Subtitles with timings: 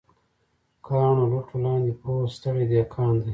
[0.85, 3.29] کاڼو، لوټو لاندې پروت ستړی دهقان دی